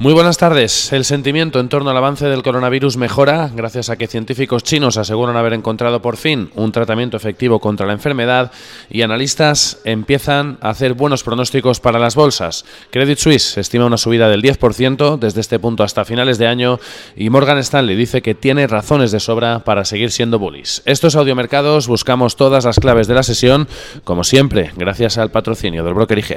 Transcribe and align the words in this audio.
Muy 0.00 0.12
buenas 0.12 0.38
tardes. 0.38 0.92
El 0.92 1.04
sentimiento 1.04 1.58
en 1.58 1.68
torno 1.68 1.90
al 1.90 1.96
avance 1.96 2.26
del 2.26 2.44
coronavirus 2.44 2.96
mejora 2.96 3.50
gracias 3.52 3.90
a 3.90 3.96
que 3.96 4.06
científicos 4.06 4.62
chinos 4.62 4.96
aseguran 4.96 5.36
haber 5.36 5.54
encontrado 5.54 6.00
por 6.00 6.16
fin 6.16 6.52
un 6.54 6.70
tratamiento 6.70 7.16
efectivo 7.16 7.58
contra 7.58 7.84
la 7.84 7.94
enfermedad 7.94 8.52
y 8.88 9.02
analistas 9.02 9.80
empiezan 9.82 10.56
a 10.60 10.70
hacer 10.70 10.94
buenos 10.94 11.24
pronósticos 11.24 11.80
para 11.80 11.98
las 11.98 12.14
bolsas. 12.14 12.64
Credit 12.92 13.18
Suisse 13.18 13.58
estima 13.58 13.86
una 13.86 13.96
subida 13.96 14.28
del 14.28 14.40
10% 14.40 15.18
desde 15.18 15.40
este 15.40 15.58
punto 15.58 15.82
hasta 15.82 16.04
finales 16.04 16.38
de 16.38 16.46
año 16.46 16.78
y 17.16 17.28
Morgan 17.28 17.58
Stanley 17.58 17.96
dice 17.96 18.22
que 18.22 18.36
tiene 18.36 18.68
razones 18.68 19.10
de 19.10 19.18
sobra 19.18 19.64
para 19.64 19.84
seguir 19.84 20.12
siendo 20.12 20.38
bullies. 20.38 20.80
Estos 20.84 21.16
audiomercados 21.16 21.88
buscamos 21.88 22.36
todas 22.36 22.64
las 22.64 22.78
claves 22.78 23.08
de 23.08 23.14
la 23.14 23.24
sesión, 23.24 23.66
como 24.04 24.22
siempre, 24.22 24.70
gracias 24.76 25.18
al 25.18 25.32
patrocinio 25.32 25.82
del 25.82 25.94
broker 25.94 26.18
IG. 26.20 26.36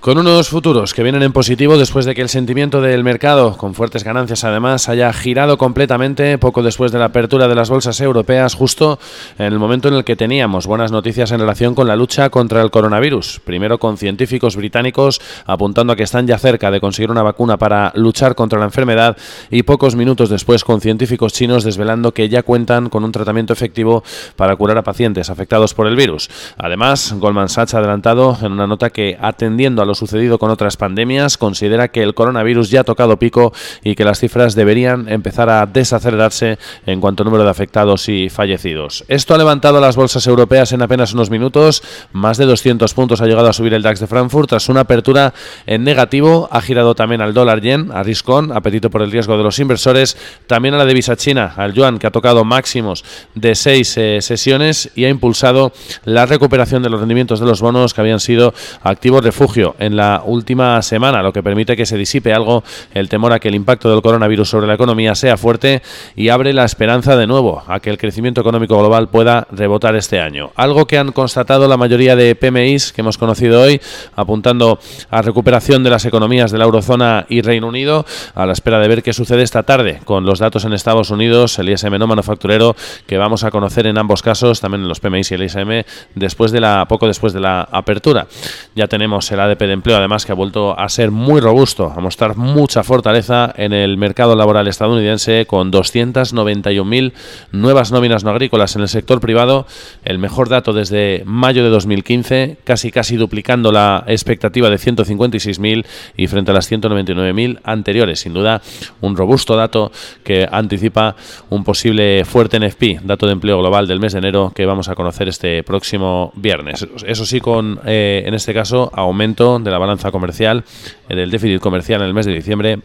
Con 0.00 0.16
unos 0.16 0.48
futuros 0.48 0.94
que 0.94 1.02
vienen 1.02 1.22
en 1.22 1.34
positivo 1.34 1.76
después 1.76 2.06
de 2.06 2.14
que 2.14 2.22
el 2.22 2.30
sentimiento 2.30 2.80
del 2.80 3.04
mercado, 3.04 3.58
con 3.58 3.74
fuertes 3.74 4.02
ganancias 4.02 4.44
además, 4.44 4.88
haya 4.88 5.12
girado 5.12 5.58
completamente 5.58 6.38
poco 6.38 6.62
después 6.62 6.90
de 6.90 6.98
la 6.98 7.04
apertura 7.04 7.48
de 7.48 7.54
las 7.54 7.68
bolsas 7.68 8.00
europeas, 8.00 8.54
justo 8.54 8.98
en 9.36 9.44
el 9.44 9.58
momento 9.58 9.88
en 9.88 9.94
el 9.94 10.04
que 10.04 10.16
teníamos 10.16 10.66
buenas 10.66 10.90
noticias 10.90 11.32
en 11.32 11.40
relación 11.40 11.74
con 11.74 11.86
la 11.86 11.96
lucha 11.96 12.30
contra 12.30 12.62
el 12.62 12.70
coronavirus. 12.70 13.42
Primero 13.44 13.76
con 13.76 13.98
científicos 13.98 14.56
británicos 14.56 15.20
apuntando 15.44 15.92
a 15.92 15.96
que 15.96 16.04
están 16.04 16.26
ya 16.26 16.38
cerca 16.38 16.70
de 16.70 16.80
conseguir 16.80 17.10
una 17.10 17.22
vacuna 17.22 17.58
para 17.58 17.92
luchar 17.94 18.34
contra 18.34 18.58
la 18.58 18.64
enfermedad 18.64 19.18
y 19.50 19.64
pocos 19.64 19.96
minutos 19.96 20.30
después 20.30 20.64
con 20.64 20.80
científicos 20.80 21.34
chinos 21.34 21.62
desvelando 21.62 22.14
que 22.14 22.30
ya 22.30 22.42
cuentan 22.42 22.88
con 22.88 23.04
un 23.04 23.12
tratamiento 23.12 23.52
efectivo 23.52 24.02
para 24.34 24.56
curar 24.56 24.78
a 24.78 24.82
pacientes 24.82 25.28
afectados 25.28 25.74
por 25.74 25.86
el 25.86 25.94
virus. 25.94 26.30
Además, 26.56 27.12
Goldman 27.18 27.50
Sachs 27.50 27.74
ha 27.74 27.80
adelantado 27.80 28.38
en 28.40 28.52
una 28.52 28.66
nota 28.66 28.88
que 28.88 29.18
atendiendo 29.20 29.82
a 29.82 29.89
lo 29.90 29.94
sucedido 29.94 30.38
con 30.38 30.50
otras 30.50 30.76
pandemias, 30.76 31.36
considera 31.36 31.88
que 31.88 32.02
el 32.02 32.14
coronavirus 32.14 32.70
ya 32.70 32.80
ha 32.80 32.84
tocado 32.84 33.18
pico 33.18 33.52
y 33.82 33.96
que 33.96 34.04
las 34.04 34.20
cifras 34.20 34.54
deberían 34.54 35.08
empezar 35.08 35.50
a 35.50 35.66
desacelerarse 35.66 36.58
en 36.86 37.00
cuanto 37.00 37.22
al 37.22 37.26
número 37.26 37.44
de 37.44 37.50
afectados 37.50 38.08
y 38.08 38.28
fallecidos. 38.28 39.04
Esto 39.08 39.34
ha 39.34 39.38
levantado 39.38 39.80
las 39.80 39.96
bolsas 39.96 40.26
europeas 40.26 40.72
en 40.72 40.82
apenas 40.82 41.12
unos 41.12 41.28
minutos, 41.30 41.82
más 42.12 42.38
de 42.38 42.46
200 42.46 42.94
puntos 42.94 43.20
ha 43.20 43.26
llegado 43.26 43.48
a 43.48 43.52
subir 43.52 43.74
el 43.74 43.82
DAX 43.82 44.00
de 44.00 44.06
Frankfurt 44.06 44.48
tras 44.48 44.68
una 44.68 44.80
apertura 44.80 45.34
en 45.66 45.82
negativo, 45.82 46.48
ha 46.52 46.60
girado 46.60 46.94
también 46.94 47.20
al 47.20 47.34
dólar 47.34 47.60
yen, 47.60 47.90
a 47.92 48.02
riscón, 48.02 48.52
apetito 48.52 48.90
por 48.90 49.02
el 49.02 49.10
riesgo 49.10 49.36
de 49.36 49.42
los 49.42 49.58
inversores, 49.58 50.16
también 50.46 50.74
a 50.74 50.78
la 50.78 50.86
divisa 50.86 51.16
china, 51.16 51.52
al 51.56 51.72
yuan 51.74 51.98
que 51.98 52.06
ha 52.06 52.10
tocado 52.10 52.44
máximos 52.44 53.04
de 53.34 53.54
seis 53.54 53.96
eh, 53.96 54.18
sesiones 54.22 54.90
y 54.94 55.04
ha 55.04 55.08
impulsado 55.08 55.72
la 56.04 56.26
recuperación 56.26 56.82
de 56.82 56.90
los 56.90 57.00
rendimientos 57.00 57.40
de 57.40 57.46
los 57.46 57.60
bonos 57.60 57.92
que 57.92 58.00
habían 58.00 58.20
sido 58.20 58.54
activos 58.82 59.24
refugio 59.24 59.74
en 59.80 59.96
la 59.96 60.22
última 60.24 60.80
semana, 60.82 61.22
lo 61.22 61.32
que 61.32 61.42
permite 61.42 61.76
que 61.76 61.86
se 61.86 61.96
disipe 61.96 62.32
algo 62.32 62.62
el 62.94 63.08
temor 63.08 63.32
a 63.32 63.40
que 63.40 63.48
el 63.48 63.54
impacto 63.54 63.90
del 63.90 64.02
coronavirus 64.02 64.48
sobre 64.48 64.66
la 64.66 64.74
economía 64.74 65.14
sea 65.14 65.36
fuerte 65.36 65.82
y 66.14 66.28
abre 66.28 66.52
la 66.52 66.64
esperanza 66.64 67.16
de 67.16 67.26
nuevo 67.26 67.64
a 67.66 67.80
que 67.80 67.90
el 67.90 67.98
crecimiento 67.98 68.40
económico 68.42 68.78
global 68.78 69.08
pueda 69.08 69.48
rebotar 69.50 69.96
este 69.96 70.20
año. 70.20 70.52
Algo 70.54 70.86
que 70.86 70.98
han 70.98 71.12
constatado 71.12 71.66
la 71.66 71.76
mayoría 71.76 72.14
de 72.14 72.34
PMIs 72.34 72.92
que 72.92 73.00
hemos 73.00 73.18
conocido 73.18 73.62
hoy, 73.62 73.80
apuntando 74.14 74.78
a 75.10 75.22
recuperación 75.22 75.82
de 75.82 75.90
las 75.90 76.04
economías 76.04 76.52
de 76.52 76.58
la 76.58 76.64
eurozona 76.64 77.26
y 77.28 77.40
Reino 77.40 77.68
Unido, 77.68 78.04
a 78.34 78.46
la 78.46 78.52
espera 78.52 78.78
de 78.78 78.88
ver 78.88 79.02
qué 79.02 79.12
sucede 79.12 79.42
esta 79.42 79.62
tarde 79.62 80.00
con 80.04 80.24
los 80.24 80.38
datos 80.38 80.64
en 80.64 80.74
Estados 80.74 81.10
Unidos, 81.10 81.58
el 81.58 81.70
ISM 81.70 81.98
no 81.98 82.06
manufacturero, 82.06 82.76
que 83.06 83.16
vamos 83.16 83.44
a 83.44 83.50
conocer 83.50 83.86
en 83.86 83.96
ambos 83.96 84.22
casos, 84.22 84.60
también 84.60 84.82
en 84.82 84.88
los 84.88 85.00
PMIs 85.00 85.30
y 85.30 85.34
el 85.34 85.44
ISM, 85.44 85.84
después 86.14 86.52
de 86.52 86.60
la, 86.60 86.86
poco 86.86 87.06
después 87.06 87.32
de 87.32 87.40
la 87.40 87.62
apertura. 87.62 88.26
Ya 88.74 88.86
tenemos 88.86 89.30
el 89.32 89.40
ADP 89.40 89.69
de 89.70 89.74
empleo, 89.74 89.96
además 89.96 90.26
que 90.26 90.32
ha 90.32 90.34
vuelto 90.34 90.78
a 90.78 90.88
ser 90.88 91.10
muy 91.10 91.40
robusto, 91.40 91.92
a 91.96 92.00
mostrar 92.00 92.36
mucha 92.36 92.82
fortaleza 92.82 93.52
en 93.56 93.72
el 93.72 93.96
mercado 93.96 94.36
laboral 94.36 94.68
estadounidense, 94.68 95.46
con 95.46 95.72
291.000 95.72 97.12
nuevas 97.52 97.92
nóminas 97.92 98.24
no 98.24 98.30
agrícolas 98.30 98.76
en 98.76 98.82
el 98.82 98.88
sector 98.88 99.20
privado, 99.20 99.66
el 100.04 100.18
mejor 100.18 100.48
dato 100.48 100.72
desde 100.72 101.22
mayo 101.24 101.62
de 101.62 101.70
2015, 101.70 102.58
casi 102.64 102.90
casi 102.90 103.16
duplicando 103.16 103.70
la 103.70 104.04
expectativa 104.06 104.68
de 104.68 104.76
156.000 104.76 105.86
y 106.16 106.26
frente 106.26 106.50
a 106.50 106.54
las 106.54 106.70
199.000 106.70 107.60
anteriores. 107.62 108.20
Sin 108.20 108.34
duda, 108.34 108.60
un 109.00 109.16
robusto 109.16 109.56
dato 109.56 109.92
que 110.24 110.48
anticipa 110.50 111.14
un 111.48 111.62
posible 111.62 112.24
fuerte 112.24 112.58
NFP, 112.58 113.04
dato 113.04 113.26
de 113.26 113.32
empleo 113.32 113.58
global 113.58 113.86
del 113.86 114.00
mes 114.00 114.12
de 114.12 114.18
enero 114.18 114.52
que 114.54 114.66
vamos 114.66 114.88
a 114.88 114.96
conocer 114.96 115.28
este 115.28 115.62
próximo 115.62 116.32
viernes. 116.34 116.86
Eso 117.06 117.24
sí, 117.24 117.40
con 117.40 117.80
eh, 117.86 118.24
en 118.26 118.34
este 118.34 118.52
caso 118.52 118.90
aumento 118.92 119.59
de 119.64 119.70
la 119.70 119.78
balanza 119.78 120.10
comercial, 120.10 120.64
del 121.08 121.30
déficit 121.30 121.60
comercial 121.60 122.00
en 122.00 122.08
el 122.08 122.14
mes 122.14 122.26
de 122.26 122.32
diciembre, 122.32 122.78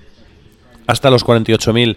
hasta 0.88 1.10
los 1.10 1.26
48.000 1.26 1.96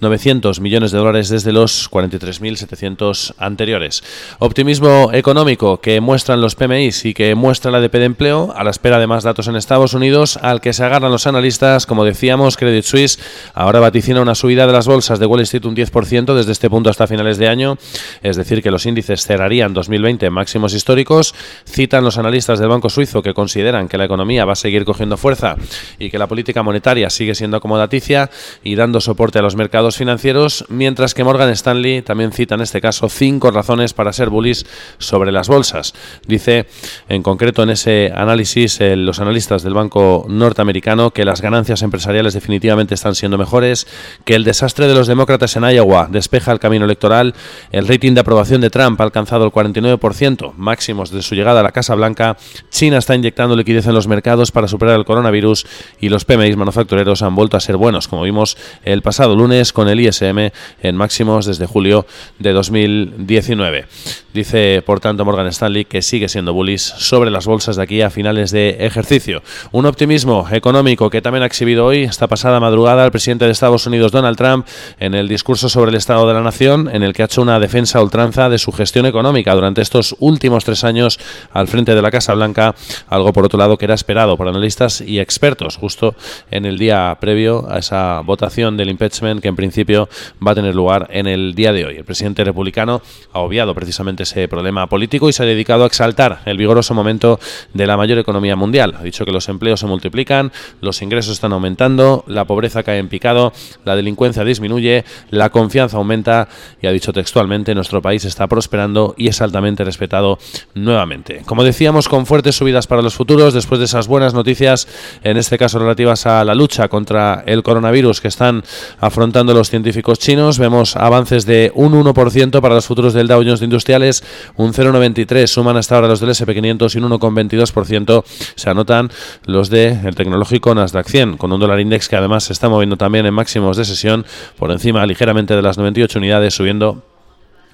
900 0.00 0.60
millones 0.60 0.92
de 0.92 0.98
dólares 0.98 1.28
desde 1.28 1.52
los 1.52 1.90
43.700 1.90 3.34
anteriores. 3.38 4.02
Optimismo 4.38 5.10
económico 5.12 5.80
que 5.80 6.00
muestran 6.00 6.40
los 6.40 6.54
PMIs 6.54 7.04
y 7.06 7.14
que 7.14 7.34
muestra 7.34 7.70
la 7.70 7.78
ADP 7.78 7.92
de 7.92 8.04
empleo 8.04 8.52
a 8.56 8.64
la 8.64 8.70
espera 8.70 8.98
de 8.98 9.06
más 9.06 9.24
datos 9.24 9.48
en 9.48 9.56
Estados 9.56 9.94
Unidos 9.94 10.38
al 10.42 10.60
que 10.60 10.72
se 10.72 10.84
agarran 10.84 11.12
los 11.12 11.26
analistas. 11.26 11.86
Como 11.86 12.04
decíamos, 12.04 12.56
Credit 12.56 12.84
Suisse 12.84 13.18
ahora 13.54 13.80
vaticina 13.80 14.20
una 14.20 14.34
subida 14.34 14.66
de 14.66 14.72
las 14.72 14.86
bolsas 14.86 15.18
de 15.18 15.26
Wall 15.26 15.40
Street 15.40 15.64
un 15.64 15.76
10% 15.76 16.34
desde 16.34 16.52
este 16.52 16.70
punto 16.70 16.90
hasta 16.90 17.06
finales 17.06 17.38
de 17.38 17.48
año, 17.48 17.78
es 18.22 18.36
decir, 18.36 18.62
que 18.62 18.70
los 18.70 18.86
índices 18.86 19.26
cerrarían 19.26 19.74
2020 19.74 20.26
en 20.26 20.32
máximos 20.32 20.74
históricos. 20.74 21.34
Citan 21.66 22.04
los 22.04 22.18
analistas 22.18 22.58
del 22.58 22.68
Banco 22.68 22.90
Suizo 22.90 23.22
que 23.22 23.34
consideran 23.34 23.88
que 23.88 23.98
la 23.98 24.04
economía 24.04 24.44
va 24.44 24.52
a 24.52 24.56
seguir 24.56 24.84
cogiendo 24.84 25.16
fuerza 25.16 25.56
y 25.98 26.10
que 26.10 26.18
la 26.18 26.26
política 26.26 26.62
monetaria 26.62 27.10
sigue 27.10 27.34
siendo 27.34 27.56
acomodaticia 27.56 28.30
y 28.62 28.74
dando 28.74 29.00
soporte 29.00 29.38
a 29.38 29.42
los 29.42 29.56
mercados 29.56 29.85
financieros, 29.94 30.64
mientras 30.68 31.14
que 31.14 31.22
Morgan 31.22 31.50
Stanley 31.50 32.02
también 32.02 32.32
cita 32.32 32.56
en 32.56 32.62
este 32.62 32.80
caso 32.80 33.08
cinco 33.08 33.52
razones 33.52 33.92
para 33.92 34.12
ser 34.12 34.30
bullish 34.30 34.64
sobre 34.98 35.30
las 35.30 35.46
bolsas. 35.46 35.94
Dice 36.26 36.66
en 37.08 37.22
concreto 37.22 37.62
en 37.62 37.70
ese 37.70 38.10
análisis 38.12 38.78
los 38.80 39.20
analistas 39.20 39.62
del 39.62 39.74
Banco 39.74 40.26
Norteamericano 40.28 41.12
que 41.12 41.24
las 41.24 41.42
ganancias 41.42 41.82
empresariales 41.82 42.34
definitivamente 42.34 42.94
están 42.94 43.14
siendo 43.14 43.38
mejores, 43.38 43.86
que 44.24 44.34
el 44.34 44.42
desastre 44.42 44.88
de 44.88 44.94
los 44.94 45.06
demócratas 45.06 45.54
en 45.56 45.62
Iowa 45.62 46.08
despeja 46.10 46.52
el 46.52 46.58
camino 46.58 46.86
electoral, 46.86 47.34
el 47.70 47.86
rating 47.86 48.14
de 48.14 48.20
aprobación 48.22 48.60
de 48.60 48.70
Trump 48.70 49.00
ha 49.00 49.04
alcanzado 49.04 49.44
el 49.44 49.52
49%, 49.52 50.54
máximos 50.56 51.10
de 51.10 51.22
su 51.22 51.34
llegada 51.34 51.60
a 51.60 51.62
la 51.62 51.72
Casa 51.72 51.94
Blanca, 51.94 52.36
China 52.70 52.98
está 52.98 53.14
inyectando 53.14 53.54
liquidez 53.54 53.86
en 53.86 53.94
los 53.94 54.08
mercados 54.08 54.50
para 54.50 54.68
superar 54.68 54.96
el 54.96 55.04
coronavirus 55.04 55.66
y 56.00 56.08
los 56.08 56.24
PMI 56.24 56.56
manufactureros 56.56 57.22
han 57.22 57.34
vuelto 57.34 57.56
a 57.56 57.60
ser 57.60 57.76
buenos, 57.76 58.08
como 58.08 58.22
vimos 58.22 58.56
el 58.84 59.02
pasado 59.02 59.36
lunes 59.36 59.72
con 59.76 59.90
el 59.90 60.00
ISM 60.00 60.52
en 60.80 60.96
máximos 60.96 61.44
desde 61.44 61.66
julio 61.66 62.06
de 62.38 62.54
2019. 62.54 63.84
Dice, 64.32 64.80
por 64.80 65.00
tanto, 65.00 65.22
Morgan 65.26 65.46
Stanley 65.48 65.84
que 65.84 66.00
sigue 66.00 66.30
siendo 66.30 66.54
bullish 66.54 66.94
sobre 66.96 67.30
las 67.30 67.44
bolsas 67.44 67.76
de 67.76 67.82
aquí 67.82 68.00
a 68.00 68.08
finales 68.08 68.50
de 68.52 68.76
ejercicio. 68.80 69.42
Un 69.72 69.84
optimismo 69.84 70.46
económico 70.50 71.10
que 71.10 71.20
también 71.20 71.42
ha 71.42 71.46
exhibido 71.46 71.84
hoy, 71.84 72.04
esta 72.04 72.26
pasada 72.26 72.58
madrugada, 72.58 73.04
el 73.04 73.10
presidente 73.10 73.44
de 73.44 73.50
Estados 73.50 73.86
Unidos, 73.86 74.12
Donald 74.12 74.38
Trump, 74.38 74.66
en 74.98 75.14
el 75.14 75.28
discurso 75.28 75.68
sobre 75.68 75.90
el 75.90 75.96
Estado 75.96 76.26
de 76.26 76.32
la 76.32 76.42
Nación, 76.42 76.88
en 76.90 77.02
el 77.02 77.12
que 77.12 77.20
ha 77.20 77.26
hecho 77.26 77.42
una 77.42 77.60
defensa 77.60 78.02
ultranza 78.02 78.48
de 78.48 78.58
su 78.58 78.72
gestión 78.72 79.04
económica 79.04 79.54
durante 79.54 79.82
estos 79.82 80.16
últimos 80.20 80.64
tres 80.64 80.84
años 80.84 81.18
al 81.52 81.68
frente 81.68 81.94
de 81.94 82.00
la 82.00 82.10
Casa 82.10 82.32
Blanca, 82.32 82.74
algo 83.08 83.30
por 83.34 83.44
otro 83.44 83.58
lado 83.58 83.76
que 83.76 83.84
era 83.84 83.94
esperado 83.94 84.38
por 84.38 84.48
analistas 84.48 85.02
y 85.02 85.18
expertos, 85.20 85.76
justo 85.76 86.14
en 86.50 86.64
el 86.64 86.78
día 86.78 87.14
previo 87.20 87.70
a 87.70 87.78
esa 87.78 88.20
votación 88.20 88.78
del 88.78 88.88
impeachment 88.88 89.42
que 89.42 89.48
en 89.48 89.56
principio 89.56 89.65
principio 89.66 90.08
va 90.44 90.52
a 90.52 90.54
tener 90.54 90.74
lugar 90.74 91.08
en 91.10 91.26
el 91.26 91.54
día 91.54 91.72
de 91.72 91.84
hoy. 91.84 91.96
El 91.96 92.04
presidente 92.04 92.44
republicano 92.44 93.02
ha 93.32 93.40
obviado 93.40 93.74
precisamente 93.74 94.22
ese 94.22 94.46
problema 94.48 94.86
político 94.88 95.28
y 95.28 95.32
se 95.32 95.42
ha 95.42 95.46
dedicado 95.46 95.84
a 95.84 95.86
exaltar 95.88 96.40
el 96.44 96.56
vigoroso 96.56 96.94
momento 96.94 97.40
de 97.74 97.86
la 97.86 97.96
mayor 97.96 98.18
economía 98.18 98.54
mundial. 98.54 98.94
Ha 98.98 99.02
dicho 99.02 99.24
que 99.24 99.32
los 99.32 99.48
empleos 99.48 99.80
se 99.80 99.86
multiplican, 99.86 100.52
los 100.80 101.02
ingresos 101.02 101.32
están 101.32 101.52
aumentando, 101.52 102.24
la 102.28 102.44
pobreza 102.44 102.82
cae 102.82 102.98
en 102.98 103.08
picado, 103.08 103.52
la 103.84 103.96
delincuencia 103.96 104.44
disminuye, 104.44 105.04
la 105.30 105.50
confianza 105.50 105.96
aumenta 105.96 106.48
y 106.80 106.86
ha 106.86 106.92
dicho 106.92 107.12
textualmente 107.12 107.74
nuestro 107.74 108.00
país 108.00 108.24
está 108.24 108.46
prosperando 108.46 109.14
y 109.18 109.28
es 109.28 109.40
altamente 109.40 109.84
respetado 109.84 110.38
nuevamente. 110.74 111.42
Como 111.44 111.64
decíamos, 111.64 112.08
con 112.08 112.26
fuertes 112.26 112.54
subidas 112.54 112.86
para 112.86 113.02
los 113.02 113.14
futuros 113.14 113.52
después 113.52 113.80
de 113.80 113.86
esas 113.86 114.06
buenas 114.06 114.32
noticias, 114.32 114.86
en 115.24 115.36
este 115.36 115.58
caso 115.58 115.78
relativas 115.78 116.26
a 116.26 116.44
la 116.44 116.54
lucha 116.54 116.88
contra 116.88 117.42
el 117.46 117.62
coronavirus 117.62 118.20
que 118.20 118.28
están 118.28 118.62
afrontando 119.00 119.55
los 119.56 119.70
científicos 119.70 120.18
chinos, 120.18 120.58
vemos 120.58 120.96
avances 120.96 121.46
de 121.46 121.72
un 121.74 121.92
1% 121.92 122.60
para 122.60 122.74
los 122.74 122.86
futuros 122.86 123.14
del 123.14 123.26
Dow 123.26 123.42
Jones 123.42 123.62
Industriales, 123.62 124.22
un 124.56 124.72
0,93 124.72 125.46
suman 125.46 125.76
hasta 125.76 125.96
ahora 125.96 126.08
los 126.08 126.20
del 126.20 126.30
SP500 126.30 126.94
y 126.94 126.98
un 126.98 127.10
1,22% 127.10 128.24
se 128.54 128.70
anotan 128.70 129.10
los 129.44 129.70
del 129.70 130.14
tecnológico 130.14 130.74
Nasdaq 130.74 131.08
100, 131.08 131.36
con 131.36 131.52
un 131.52 131.60
dólar 131.60 131.80
index 131.80 132.08
que 132.08 132.16
además 132.16 132.44
se 132.44 132.52
está 132.52 132.68
moviendo 132.68 132.96
también 132.96 133.26
en 133.26 133.34
máximos 133.34 133.76
de 133.76 133.84
sesión 133.84 134.26
por 134.58 134.70
encima 134.70 135.04
ligeramente 135.06 135.56
de 135.56 135.62
las 135.62 135.78
98 135.78 136.18
unidades, 136.18 136.54
subiendo 136.54 137.02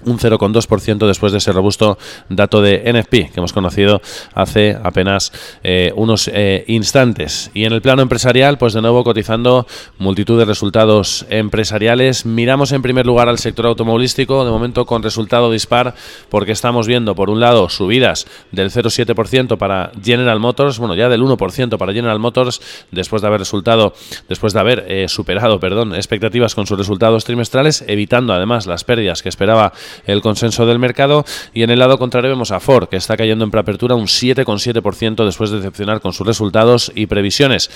un 0.05 0.19
0,2% 0.19 1.07
después 1.07 1.31
de 1.31 1.37
ese 1.39 1.51
robusto 1.51 1.97
dato 2.29 2.61
de 2.61 2.91
NFP 2.91 3.31
que 3.31 3.37
hemos 3.37 3.53
conocido 3.53 4.01
hace 4.33 4.77
apenas 4.83 5.31
eh, 5.63 5.91
unos 5.95 6.29
eh, 6.33 6.63
instantes. 6.67 7.51
Y 7.53 7.65
en 7.65 7.73
el 7.73 7.81
plano 7.81 8.01
empresarial, 8.01 8.57
pues 8.57 8.73
de 8.73 8.81
nuevo 8.81 9.03
cotizando 9.03 9.67
multitud 9.97 10.37
de 10.37 10.45
resultados 10.45 11.25
empresariales. 11.29 12.25
Miramos 12.25 12.71
en 12.71 12.81
primer 12.81 13.05
lugar 13.05 13.29
al 13.29 13.39
sector 13.39 13.65
automovilístico, 13.65 14.45
de 14.45 14.51
momento 14.51 14.85
con 14.85 15.03
resultado 15.03 15.51
dispar, 15.51 15.95
porque 16.29 16.51
estamos 16.51 16.87
viendo 16.87 17.15
por 17.15 17.29
un 17.29 17.39
lado 17.39 17.69
subidas 17.69 18.27
del 18.51 18.71
0,7% 18.71 19.57
para 19.57 19.91
General 20.03 20.39
Motors, 20.39 20.79
bueno, 20.79 20.95
ya 20.95 21.09
del 21.09 21.21
1% 21.21 21.77
para 21.77 21.93
General 21.93 22.19
Motors, 22.19 22.61
después 22.91 23.21
de 23.21 23.27
haber 23.27 23.39
resultado, 23.39 23.93
después 24.29 24.53
de 24.53 24.59
haber 24.59 24.85
eh, 24.87 25.07
superado, 25.07 25.59
perdón, 25.59 25.95
expectativas 25.95 26.55
con 26.55 26.67
sus 26.67 26.77
resultados 26.77 27.25
trimestrales, 27.25 27.83
evitando 27.87 28.33
además 28.33 28.67
las 28.67 28.83
pérdidas 28.83 29.21
que 29.21 29.29
esperaba 29.29 29.73
el 30.05 30.21
consenso 30.21 30.65
del 30.65 30.79
mercado. 30.79 31.25
Y 31.53 31.63
en 31.63 31.69
el 31.69 31.79
lado 31.79 31.97
contrario 31.97 32.29
vemos 32.29 32.51
a 32.51 32.59
Ford, 32.59 32.89
que 32.89 32.97
está 32.97 33.17
cayendo 33.17 33.43
en 33.43 33.51
preapertura 33.51 33.95
un 33.95 34.07
7,7% 34.07 35.25
después 35.25 35.49
de 35.49 35.57
decepcionar 35.57 36.01
con 36.01 36.13
sus 36.13 36.27
resultados 36.27 36.91
y 36.95 37.07
previsiones 37.07 37.69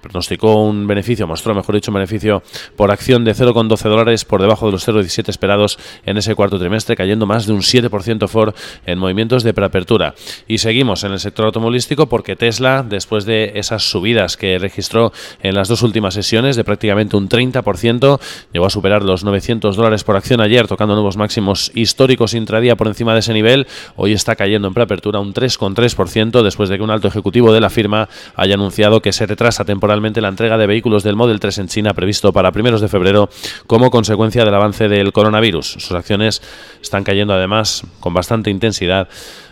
pronosticó 0.00 0.64
un 0.64 0.86
beneficio, 0.86 1.26
mostró, 1.26 1.54
mejor 1.54 1.74
dicho, 1.74 1.90
un 1.90 1.96
beneficio 1.96 2.42
por 2.76 2.90
acción 2.90 3.24
de 3.24 3.34
0,12 3.34 3.82
dólares 3.88 4.24
por 4.24 4.40
debajo 4.40 4.66
de 4.66 4.72
los 4.72 4.86
0,17 4.86 5.28
esperados 5.28 5.78
en 6.06 6.16
ese 6.16 6.34
cuarto 6.34 6.58
trimestre, 6.58 6.96
cayendo 6.96 7.26
más 7.26 7.46
de 7.46 7.52
un 7.52 7.60
7% 7.60 8.28
Ford 8.28 8.54
en 8.86 8.98
movimientos 8.98 9.42
de 9.42 9.52
preapertura. 9.52 10.14
Y 10.46 10.58
seguimos 10.58 11.04
en 11.04 11.12
el 11.12 11.20
sector 11.20 11.46
automovilístico 11.46 12.06
porque 12.08 12.36
Tesla, 12.36 12.84
después 12.88 13.24
de 13.24 13.52
esas 13.56 13.82
subidas 13.82 14.36
que 14.36 14.58
registró 14.58 15.12
en 15.42 15.54
las 15.54 15.68
dos 15.68 15.82
últimas 15.82 16.14
sesiones 16.14 16.56
de 16.56 16.64
prácticamente 16.64 17.16
un 17.16 17.28
30%, 17.28 18.20
llegó 18.52 18.66
a 18.66 18.70
superar 18.70 19.02
los 19.02 19.24
900 19.24 19.76
dólares 19.76 20.04
por 20.04 20.16
acción 20.16 20.40
ayer, 20.40 20.66
tocando 20.66 20.94
nuevos 20.94 21.16
máximos 21.16 21.70
históricos 21.74 22.34
intradía 22.34 22.76
por 22.76 22.86
encima 22.86 23.12
de 23.12 23.20
ese 23.20 23.34
nivel. 23.34 23.66
Hoy 23.96 24.12
está 24.12 24.36
cayendo 24.36 24.68
en 24.68 24.74
preapertura 24.74 25.20
un 25.20 25.34
3,3% 25.34 26.42
después 26.42 26.68
de 26.68 26.76
que 26.76 26.82
un 26.82 26.90
alto 26.90 27.08
ejecutivo 27.08 27.52
de 27.52 27.60
la 27.60 27.70
firma 27.70 28.08
haya 28.34 28.54
anunciado 28.54 29.02
que 29.02 29.12
se 29.12 29.26
retrasa 29.26 29.64
temporalmente 29.64 29.79
temporalmente 29.80 30.20
la 30.20 30.28
entrega 30.28 30.58
de 30.58 30.66
vehículos 30.66 31.02
del 31.04 31.16
Model 31.16 31.40
3 31.40 31.56
en 31.56 31.68
China 31.68 31.94
previsto 31.94 32.34
para 32.34 32.52
primeros 32.52 32.82
de 32.82 32.88
febrero 32.88 33.30
como 33.66 33.90
consecuencia 33.90 34.44
del 34.44 34.54
avance 34.54 34.90
del 34.90 35.10
coronavirus. 35.10 35.76
Sus 35.78 35.92
acciones 35.92 36.42
están 36.82 37.02
cayendo 37.02 37.32
además 37.32 37.82
con 37.98 38.12
bastante 38.12 38.50
intensidad 38.50 39.08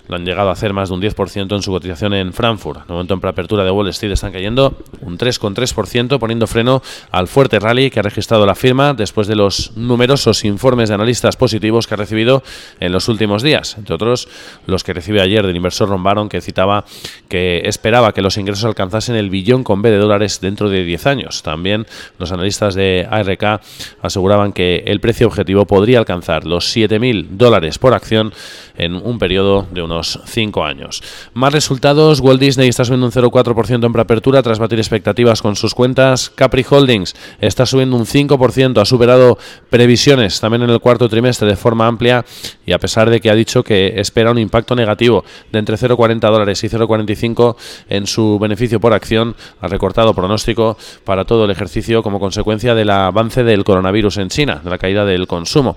lo 0.09 0.17
han 0.17 0.25
llegado 0.25 0.49
a 0.49 0.53
hacer 0.53 0.73
más 0.73 0.89
de 0.89 0.95
un 0.95 1.03
10% 1.03 1.55
en 1.55 1.63
su 1.63 1.71
cotización 1.71 2.15
en 2.15 2.33
Frankfurt. 2.33 2.87
De 2.87 2.93
momento 2.93 3.15
en 3.15 3.21
preapertura 3.21 3.65
de 3.65 3.71
Wall 3.71 3.89
Street 3.89 4.13
están 4.13 4.33
cayendo 4.33 4.77
un 5.03 5.19
3,3%, 5.19 6.19
poniendo 6.19 6.47
freno 6.47 6.83
al 7.11 7.29
fuerte 7.29 7.59
rally 7.59 7.91
que 7.91 8.01
ha 8.01 8.03
registrado 8.03 8.47
la 8.47 8.55
firma 8.55 8.95
después 8.95 9.27
de 9.27 9.37
los 9.37 9.77
numerosos 9.77 10.45
informes 10.45 10.89
de 10.89 10.95
analistas 10.95 11.37
positivos 11.37 11.87
que 11.87 11.95
ha 11.95 11.97
recibido 11.97 12.43
en 12.81 12.93
los 12.93 13.09
últimos 13.09 13.43
días. 13.43 13.77
Entre 13.79 13.95
otros, 13.95 14.29
los 14.67 14.83
que 14.83 14.95
recibe 14.95 15.21
ayer 15.21 15.47
del 15.47 15.57
inversor 15.57 15.89
Ron 15.89 16.29
que 16.29 16.41
citaba 16.41 16.85
que 17.29 17.63
esperaba 17.65 18.13
que 18.13 18.23
los 18.23 18.39
ingresos 18.39 18.65
alcanzasen 18.65 19.15
el 19.17 19.31
billón 19.31 19.63
con 19.63 19.83
B 19.83 19.91
de 19.91 19.99
dólares 19.99 20.41
dentro 20.41 20.71
de 20.71 20.85
10 20.85 21.07
años. 21.07 21.43
También 21.43 21.87
los 22.19 22.33
analistas 22.33 22.75
de 22.75 23.07
ARK 23.11 23.61
aseguraban 24.01 24.53
que 24.53 24.85
el 24.87 25.01
precio 25.01 25.27
objetivo 25.27 25.67
podría 25.67 25.99
alcanzar 25.99 26.47
los 26.47 26.75
7.000 26.75 27.27
dólares 27.31 27.79
por 27.79 27.95
acción 27.95 28.33
en 28.77 28.95
un 28.95 29.19
periodo 29.19 29.67
de 29.71 29.83
unos 29.83 29.98
5 30.03 30.65
años. 30.65 31.03
Más 31.35 31.53
resultados, 31.53 32.21
Walt 32.21 32.41
Disney 32.41 32.69
está 32.69 32.85
subiendo 32.85 33.07
un 33.07 33.13
0,4% 33.13 33.85
en 33.85 33.93
preapertura 33.93 34.43
tras 34.43 34.59
batir 34.59 34.79
expectativas 34.79 35.43
con 35.43 35.57
sus 35.57 35.75
cuentas. 35.75 36.31
Capri 36.35 36.65
Holdings 36.69 37.15
está 37.41 37.67
subiendo 37.67 37.97
un 37.97 38.07
5%, 38.07 38.81
ha 38.81 38.85
superado 38.85 39.39
previsiones 39.71 40.41
también 40.41 40.63
en 40.63 40.71
el 40.71 40.81
cuarto 40.81 41.09
trimestre 41.09 41.49
de 41.49 41.57
forma 41.57 41.87
amplia 41.87 42.25
y 42.65 42.73
a 42.73 42.79
pesar 42.79 43.11
de 43.11 43.21
que 43.21 43.31
ha 43.31 43.35
dicho 43.35 43.63
que 43.63 44.01
espera 44.01 44.31
un 44.31 44.39
impacto 44.39 44.75
negativo 44.75 45.25
de 45.53 45.59
entre 45.59 45.77
0,40 45.77 46.21
dólares 46.21 46.63
y 46.65 46.69
0,45 46.69 47.57
en 47.89 48.07
su 48.07 48.39
beneficio 48.39 48.81
por 48.81 48.93
acción, 48.93 49.35
ha 49.61 49.69
recortado 49.69 50.15
pronóstico 50.15 50.77
para 51.05 51.25
todo 51.25 51.45
el 51.45 51.51
ejercicio 51.51 52.03
como 52.03 52.21
consecuencia 52.21 52.75
del 52.75 52.91
avance 52.91 53.45
del 53.45 53.65
coronavirus 53.65 54.19
en 54.19 54.29
China, 54.29 54.61
de 54.63 54.71
la 54.71 54.79
caída 54.79 55.05
del 55.05 55.27
consumo. 55.27 55.77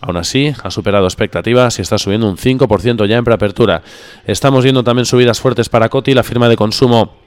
Aún 0.00 0.16
así, 0.16 0.54
ha 0.62 0.70
superado 0.70 1.04
expectativas 1.04 1.78
y 1.78 1.82
está 1.82 1.98
subiendo 1.98 2.28
un 2.28 2.36
5% 2.36 3.06
ya 3.06 3.16
en 3.16 3.24
preapertura. 3.24 3.82
Estamos 4.24 4.64
viendo 4.64 4.82
también 4.82 5.04
subidas 5.04 5.40
fuertes 5.40 5.68
para 5.68 5.88
Coti, 5.88 6.14
la 6.14 6.22
firma 6.22 6.48
de 6.48 6.56
consumo 6.56 7.19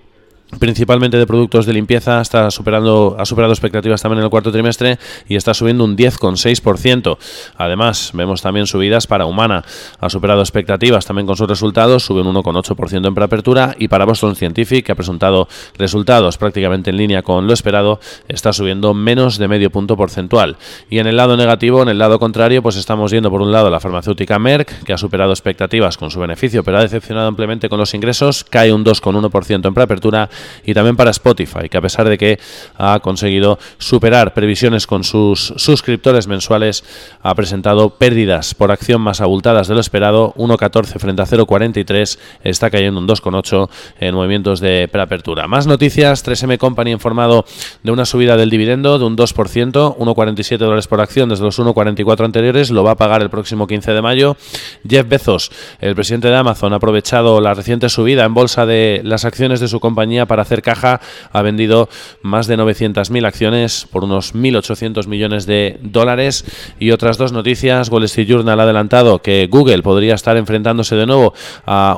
principalmente 0.59 1.17
de 1.17 1.27
productos 1.27 1.65
de 1.65 1.73
limpieza, 1.73 2.21
está 2.21 2.49
superando, 2.51 3.15
ha 3.19 3.25
superado 3.25 3.53
expectativas 3.53 4.01
también 4.01 4.19
en 4.19 4.25
el 4.25 4.29
cuarto 4.29 4.51
trimestre 4.51 4.97
y 5.27 5.35
está 5.35 5.53
subiendo 5.53 5.83
un 5.83 5.97
10,6%. 5.97 7.17
Además, 7.57 8.11
vemos 8.13 8.41
también 8.41 8.67
subidas 8.67 9.07
para 9.07 9.25
Humana, 9.25 9.63
ha 9.99 10.09
superado 10.09 10.41
expectativas 10.41 11.05
también 11.05 11.27
con 11.27 11.35
sus 11.35 11.47
resultados, 11.47 12.03
sube 12.03 12.21
un 12.21 12.33
1,8% 12.35 13.07
en 13.07 13.15
preapertura 13.15 13.75
y 13.77 13.87
para 13.87 14.05
Boston 14.05 14.35
Scientific, 14.35 14.85
que 14.85 14.91
ha 14.91 14.95
presentado 14.95 15.47
resultados 15.77 16.37
prácticamente 16.37 16.89
en 16.89 16.97
línea 16.97 17.21
con 17.21 17.47
lo 17.47 17.53
esperado, 17.53 17.99
está 18.27 18.53
subiendo 18.53 18.93
menos 18.93 19.37
de 19.37 19.47
medio 19.47 19.69
punto 19.69 19.95
porcentual. 19.95 20.57
Y 20.89 20.99
en 20.99 21.07
el 21.07 21.17
lado 21.17 21.37
negativo, 21.37 21.81
en 21.81 21.89
el 21.89 21.97
lado 21.97 22.19
contrario, 22.19 22.61
pues 22.61 22.75
estamos 22.75 23.11
viendo 23.11 23.29
por 23.29 23.41
un 23.41 23.51
lado 23.51 23.69
la 23.69 23.79
farmacéutica 23.79 24.39
Merck, 24.39 24.83
que 24.83 24.93
ha 24.93 24.97
superado 24.97 25.31
expectativas 25.31 25.97
con 25.97 26.11
su 26.11 26.19
beneficio, 26.19 26.63
pero 26.63 26.77
ha 26.77 26.81
decepcionado 26.81 27.27
ampliamente 27.27 27.69
con 27.69 27.79
los 27.79 27.93
ingresos, 27.93 28.43
cae 28.43 28.73
un 28.73 28.85
2,1% 28.85 29.67
en 29.67 29.73
preapertura 29.73 30.29
y 30.65 30.73
también 30.73 30.95
para 30.95 31.11
Spotify, 31.11 31.69
que 31.69 31.77
a 31.77 31.81
pesar 31.81 32.09
de 32.09 32.17
que 32.17 32.39
ha 32.77 32.99
conseguido 32.99 33.59
superar 33.77 34.33
previsiones 34.33 34.87
con 34.87 35.03
sus 35.03 35.53
suscriptores 35.57 36.27
mensuales, 36.27 36.83
ha 37.21 37.35
presentado 37.35 37.91
pérdidas 37.91 38.53
por 38.55 38.71
acción 38.71 39.01
más 39.01 39.21
abultadas 39.21 39.67
de 39.67 39.75
lo 39.75 39.81
esperado, 39.81 40.33
1,14 40.37 40.99
frente 40.99 41.21
a 41.21 41.25
0,43, 41.25 42.17
está 42.43 42.69
cayendo 42.69 42.99
un 42.99 43.07
2,8 43.07 43.69
en 43.99 44.15
movimientos 44.15 44.59
de 44.59 44.87
preapertura. 44.91 45.47
Más 45.47 45.67
noticias, 45.67 46.25
3M 46.25 46.57
Company 46.57 46.91
informado 46.91 47.45
de 47.83 47.91
una 47.91 48.05
subida 48.05 48.37
del 48.37 48.49
dividendo 48.49 48.99
de 48.99 49.05
un 49.05 49.15
2%, 49.15 49.97
1,47 49.97 50.57
dólares 50.57 50.87
por 50.87 51.01
acción 51.01 51.29
desde 51.29 51.43
los 51.43 51.59
1,44 51.59 52.25
anteriores, 52.25 52.71
lo 52.71 52.83
va 52.83 52.91
a 52.91 52.95
pagar 52.95 53.21
el 53.21 53.29
próximo 53.29 53.67
15 53.67 53.91
de 53.91 54.01
mayo. 54.01 54.37
Jeff 54.87 55.07
Bezos, 55.07 55.51
el 55.79 55.95
presidente 55.95 56.29
de 56.29 56.35
Amazon, 56.35 56.73
ha 56.73 56.77
aprovechado 56.77 57.39
la 57.41 57.53
reciente 57.53 57.89
subida 57.89 58.25
en 58.25 58.33
bolsa 58.33 58.65
de 58.65 59.01
las 59.03 59.25
acciones 59.25 59.59
de 59.59 59.67
su 59.67 59.79
compañía 59.79 60.25
para 60.25 60.32
hacer 60.41 60.61
caja, 60.61 60.99
ha 61.31 61.41
vendido 61.41 61.89
más 62.21 62.47
de 62.47 62.57
900.000 62.57 63.25
acciones 63.25 63.87
por 63.91 64.03
unos 64.03 64.33
1.800 64.33 65.07
millones 65.07 65.45
de 65.45 65.79
dólares. 65.81 66.45
Y 66.79 66.91
otras 66.91 67.17
dos 67.17 67.31
noticias, 67.31 67.89
Wall 67.89 68.03
Street 68.05 68.27
Journal 68.27 68.59
ha 68.59 68.63
adelantado 68.63 69.19
que 69.19 69.47
Google 69.47 69.81
podría 69.83 70.15
estar 70.15 70.37
enfrentándose 70.37 70.95
de 70.95 71.05
nuevo 71.05 71.33
a 71.65 71.97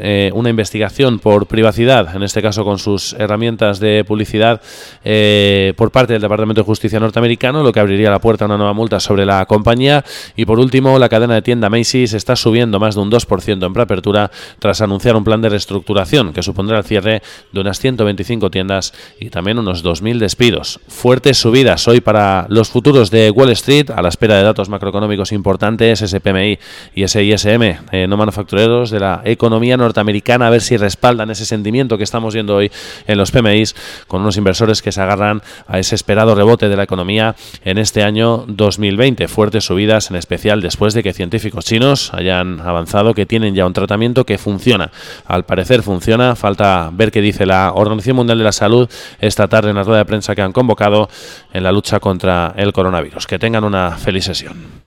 eh, 0.00 0.30
una 0.34 0.50
investigación 0.50 1.18
por 1.18 1.46
privacidad, 1.46 2.14
en 2.14 2.22
este 2.22 2.42
caso 2.42 2.64
con 2.64 2.78
sus 2.78 3.14
herramientas 3.14 3.80
de 3.80 4.04
publicidad 4.06 4.60
eh, 5.04 5.72
por 5.76 5.90
parte 5.90 6.12
del 6.12 6.22
Departamento 6.22 6.62
de 6.62 6.66
Justicia 6.66 7.00
norteamericano, 7.00 7.62
lo 7.62 7.72
que 7.72 7.80
abriría 7.80 8.10
la 8.10 8.20
puerta 8.20 8.44
a 8.44 8.46
una 8.46 8.56
nueva 8.56 8.72
multa 8.72 9.00
sobre 9.00 9.26
la 9.26 9.44
compañía. 9.46 10.04
Y 10.36 10.44
por 10.44 10.58
último, 10.58 10.98
la 10.98 11.08
cadena 11.08 11.34
de 11.34 11.42
tienda 11.42 11.70
Macy's 11.70 12.12
está 12.14 12.36
subiendo 12.36 12.78
más 12.80 12.94
de 12.94 13.00
un 13.00 13.10
2% 13.10 13.66
en 13.66 13.72
preapertura 13.72 14.30
tras 14.58 14.80
anunciar 14.80 15.16
un 15.16 15.24
plan 15.24 15.42
de 15.42 15.48
reestructuración 15.48 16.32
que 16.32 16.42
supondrá 16.42 16.78
el 16.78 16.84
cierre 16.84 17.22
de 17.52 17.60
unas 17.64 17.80
125 17.80 18.50
tiendas 18.50 18.92
y 19.18 19.30
también 19.30 19.58
unos 19.58 19.82
2.000 19.82 20.18
despidos. 20.18 20.80
Fuertes 20.86 21.38
subidas 21.38 21.88
hoy 21.88 22.00
para 22.00 22.46
los 22.50 22.68
futuros 22.68 23.10
de 23.10 23.30
Wall 23.30 23.50
Street 23.50 23.90
a 23.90 24.02
la 24.02 24.10
espera 24.10 24.36
de 24.36 24.42
datos 24.42 24.68
macroeconómicos 24.68 25.32
importantes, 25.32 26.00
SPMI 26.00 26.58
y 26.94 27.02
ese 27.02 27.24
ISM 27.24 27.62
eh, 27.90 28.06
no 28.06 28.18
manufactureros 28.18 28.90
de 28.90 29.00
la 29.00 29.22
economía 29.24 29.76
norteamericana, 29.78 30.48
a 30.48 30.50
ver 30.50 30.60
si 30.60 30.76
respaldan 30.76 31.30
ese 31.30 31.46
sentimiento 31.46 31.96
que 31.96 32.04
estamos 32.04 32.34
viendo 32.34 32.56
hoy 32.56 32.70
en 33.06 33.16
los 33.16 33.30
PMIs 33.30 33.74
con 34.06 34.20
unos 34.20 34.36
inversores 34.36 34.82
que 34.82 34.92
se 34.92 35.00
agarran 35.00 35.40
a 35.66 35.78
ese 35.78 35.94
esperado 35.94 36.34
rebote 36.34 36.68
de 36.68 36.76
la 36.76 36.82
economía 36.82 37.34
en 37.64 37.78
este 37.78 38.02
año 38.02 38.44
2020. 38.46 39.26
Fuertes 39.28 39.64
subidas, 39.64 40.10
en 40.10 40.16
especial 40.16 40.60
después 40.60 40.92
de 40.92 41.02
que 41.02 41.14
científicos 41.14 41.64
chinos 41.64 42.12
hayan 42.12 42.60
avanzado 42.60 43.14
que 43.14 43.24
tienen 43.24 43.54
ya 43.54 43.66
un 43.66 43.72
tratamiento 43.72 44.24
que 44.26 44.36
funciona. 44.38 44.90
Al 45.26 45.44
parecer 45.44 45.82
funciona, 45.82 46.36
falta 46.36 46.90
ver 46.92 47.10
qué 47.10 47.20
dice 47.20 47.46
la 47.54 47.72
Organización 47.72 48.16
Mundial 48.16 48.38
de 48.38 48.44
la 48.44 48.52
Salud 48.52 48.88
esta 49.20 49.46
tarde 49.46 49.70
en 49.70 49.76
la 49.76 49.84
rueda 49.84 49.98
de 49.98 50.04
prensa 50.04 50.34
que 50.34 50.42
han 50.42 50.52
convocado 50.52 51.08
en 51.52 51.62
la 51.62 51.70
lucha 51.70 52.00
contra 52.00 52.52
el 52.56 52.72
coronavirus. 52.72 53.26
Que 53.26 53.38
tengan 53.38 53.62
una 53.62 53.92
feliz 53.92 54.24
sesión. 54.24 54.82